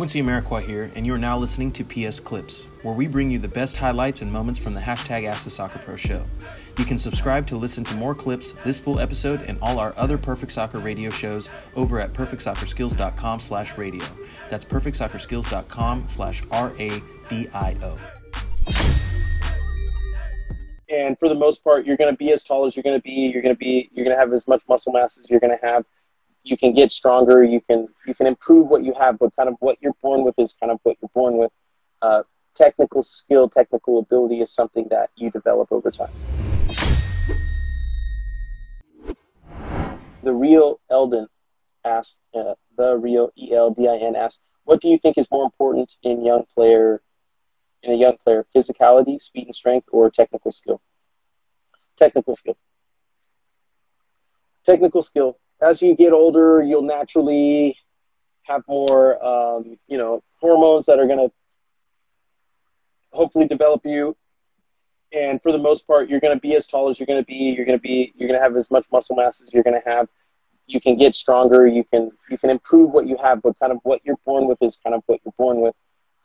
Quincy 0.00 0.22
Amarikwa 0.22 0.62
here, 0.62 0.90
and 0.94 1.04
you 1.04 1.12
are 1.12 1.18
now 1.18 1.36
listening 1.36 1.70
to 1.70 1.84
PS 1.84 2.20
Clips, 2.20 2.70
where 2.80 2.94
we 2.94 3.06
bring 3.06 3.30
you 3.30 3.38
the 3.38 3.46
best 3.46 3.76
highlights 3.76 4.22
and 4.22 4.32
moments 4.32 4.58
from 4.58 4.72
the 4.72 4.80
hashtag 4.80 5.26
Ask 5.26 5.44
the 5.44 5.50
Soccer 5.50 5.78
Pro 5.78 5.94
show. 5.94 6.24
You 6.78 6.86
can 6.86 6.96
subscribe 6.96 7.46
to 7.48 7.58
listen 7.58 7.84
to 7.84 7.94
more 7.96 8.14
clips, 8.14 8.52
this 8.64 8.78
full 8.78 8.98
episode, 8.98 9.42
and 9.42 9.58
all 9.60 9.78
our 9.78 9.92
other 9.98 10.16
Perfect 10.16 10.52
Soccer 10.52 10.78
radio 10.78 11.10
shows 11.10 11.50
over 11.76 12.00
at 12.00 12.14
perfectsoccerskills.com 12.14 13.40
slash 13.40 13.76
radio. 13.76 14.06
That's 14.48 14.64
perfectsoccerskills.com 14.64 16.08
slash 16.08 16.42
R-A-D-I-O. 16.50 17.96
And 20.88 21.18
for 21.18 21.28
the 21.28 21.34
most 21.34 21.62
part, 21.62 21.84
you're 21.84 21.98
going 21.98 22.10
to 22.10 22.16
be 22.16 22.32
as 22.32 22.42
tall 22.42 22.64
as 22.64 22.74
you're 22.74 22.82
going 22.82 22.96
to 22.96 23.02
be. 23.02 23.30
You're 23.34 23.42
going 23.42 23.54
to 23.54 23.58
be, 23.58 23.90
you're 23.92 24.06
going 24.06 24.16
to 24.16 24.18
have 24.18 24.32
as 24.32 24.48
much 24.48 24.62
muscle 24.66 24.94
mass 24.94 25.18
as 25.18 25.28
you're 25.28 25.40
going 25.40 25.54
to 25.54 25.66
have 25.66 25.84
you 26.42 26.56
can 26.56 26.74
get 26.74 26.92
stronger. 26.92 27.44
You 27.44 27.60
can 27.60 27.88
you 28.06 28.14
can 28.14 28.26
improve 28.26 28.68
what 28.68 28.82
you 28.82 28.94
have, 28.94 29.18
but 29.18 29.34
kind 29.36 29.48
of 29.48 29.56
what 29.60 29.78
you're 29.80 29.96
born 30.02 30.24
with 30.24 30.38
is 30.38 30.54
kind 30.58 30.72
of 30.72 30.78
what 30.82 30.96
you're 31.00 31.10
born 31.14 31.36
with. 31.36 31.52
Uh, 32.02 32.22
technical 32.54 33.02
skill, 33.02 33.48
technical 33.48 33.98
ability 33.98 34.40
is 34.40 34.50
something 34.52 34.88
that 34.90 35.10
you 35.16 35.30
develop 35.30 35.70
over 35.70 35.90
time. 35.90 36.10
The 40.22 40.32
real 40.32 40.80
Eldin 40.90 41.26
asked, 41.84 42.20
uh, 42.34 42.54
the 42.76 42.96
real 42.96 43.30
E 43.38 43.54
L 43.54 43.70
D 43.70 43.88
I 43.88 43.96
N 43.96 44.16
asked, 44.16 44.40
what 44.64 44.80
do 44.80 44.88
you 44.88 44.98
think 44.98 45.16
is 45.16 45.26
more 45.30 45.44
important 45.44 45.96
in 46.02 46.24
young 46.24 46.44
player, 46.54 47.00
in 47.82 47.92
a 47.92 47.96
young 47.96 48.16
player, 48.22 48.44
physicality, 48.54 49.20
speed 49.20 49.46
and 49.46 49.54
strength, 49.54 49.88
or 49.92 50.10
technical 50.10 50.52
skill? 50.52 50.80
Technical 51.96 52.34
skill. 52.34 52.56
Technical 54.64 55.02
skill 55.02 55.38
as 55.62 55.82
you 55.82 55.94
get 55.94 56.12
older, 56.12 56.62
you'll 56.62 56.82
naturally 56.82 57.76
have 58.44 58.62
more, 58.68 59.22
um, 59.24 59.78
you 59.86 59.98
know, 59.98 60.22
hormones 60.40 60.86
that 60.86 60.98
are 60.98 61.06
going 61.06 61.18
to 61.18 61.32
hopefully 63.12 63.46
develop 63.46 63.82
you. 63.84 64.16
And 65.12 65.42
for 65.42 65.52
the 65.52 65.58
most 65.58 65.86
part, 65.86 66.08
you're 66.08 66.20
going 66.20 66.34
to 66.36 66.40
be 66.40 66.54
as 66.54 66.66
tall 66.66 66.88
as 66.88 66.98
you're 66.98 67.06
going 67.06 67.20
to 67.20 67.26
be. 67.26 67.34
You're 67.34 67.66
going 67.66 67.78
to 67.78 67.82
be, 67.82 68.12
you're 68.16 68.28
going 68.28 68.38
to 68.38 68.42
have 68.42 68.56
as 68.56 68.70
much 68.70 68.86
muscle 68.92 69.16
mass 69.16 69.40
as 69.42 69.52
you're 69.52 69.64
going 69.64 69.80
to 69.80 69.88
have. 69.88 70.08
You 70.66 70.80
can 70.80 70.96
get 70.96 71.14
stronger. 71.14 71.66
You 71.66 71.84
can, 71.84 72.12
you 72.30 72.38
can 72.38 72.48
improve 72.50 72.92
what 72.92 73.06
you 73.06 73.16
have, 73.16 73.42
but 73.42 73.58
kind 73.58 73.72
of 73.72 73.78
what 73.82 74.00
you're 74.04 74.18
born 74.24 74.46
with 74.46 74.58
is 74.62 74.78
kind 74.82 74.94
of 74.94 75.02
what 75.06 75.20
you're 75.24 75.34
born 75.36 75.60
with. 75.60 75.74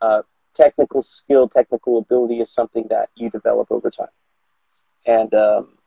Uh, 0.00 0.22
technical 0.56 1.02
skill, 1.02 1.48
technical 1.48 1.98
ability 1.98 2.40
is 2.40 2.50
something 2.50 2.86
that 2.88 3.10
you 3.14 3.30
develop 3.30 3.70
over 3.70 3.90
time, 3.90 4.08
and 5.06 5.34
um, 5.34 5.78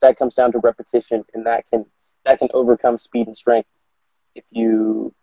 that 0.00 0.16
comes 0.16 0.34
down 0.34 0.52
to 0.52 0.58
repetition, 0.58 1.24
and 1.34 1.46
that 1.46 1.66
can 1.68 1.84
that 2.24 2.38
can 2.38 2.48
overcome 2.54 2.98
speed 2.98 3.26
and 3.26 3.36
strength. 3.36 3.68
If 4.34 4.44
you, 4.50 5.14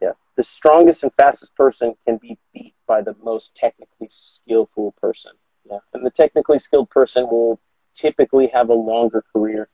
yeah, 0.00 0.12
the 0.36 0.42
strongest 0.42 1.02
and 1.02 1.12
fastest 1.14 1.54
person 1.56 1.94
can 2.04 2.18
be 2.18 2.38
beat 2.52 2.74
by 2.86 3.02
the 3.02 3.16
most 3.22 3.56
technically 3.56 4.08
skillful 4.08 4.92
person. 5.00 5.32
Yeah, 5.64 5.78
and 5.92 6.04
the 6.04 6.10
technically 6.10 6.58
skilled 6.58 6.90
person 6.90 7.24
will 7.24 7.60
typically 7.94 8.48
have 8.48 8.68
a 8.68 8.74
longer 8.74 9.24
career 9.32 9.68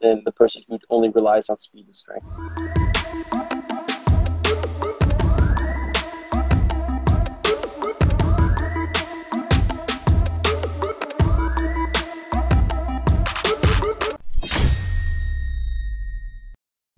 than 0.00 0.22
the 0.24 0.32
person 0.32 0.62
who 0.68 0.78
only 0.90 1.08
relies 1.10 1.48
on 1.48 1.58
speed 1.58 1.86
and 1.86 1.96
strength. 1.96 2.26